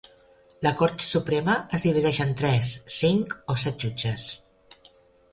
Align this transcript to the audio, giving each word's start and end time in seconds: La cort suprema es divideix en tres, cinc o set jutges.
La 0.67 0.69
cort 0.77 1.03
suprema 1.07 1.57
es 1.77 1.83
divideix 1.87 2.19
en 2.25 2.31
tres, 2.39 2.71
cinc 2.95 3.35
o 3.55 3.57
set 3.65 3.85
jutges. 3.85 4.25